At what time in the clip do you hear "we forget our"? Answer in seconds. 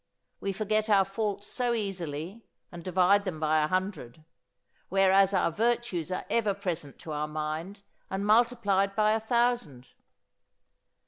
0.39-1.05